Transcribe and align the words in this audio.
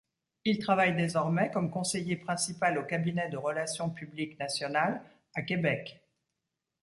Il 0.45 0.57
travaille 0.57 0.95
désormais 0.95 1.51
comme 1.51 1.69
conseiller 1.69 2.15
principal 2.15 2.79
au 2.79 2.83
cabinet 2.83 3.29
de 3.29 3.37
relations 3.37 3.91
publiques 3.91 4.39
National 4.39 4.99
à 5.35 5.43
Québec. 5.43 6.01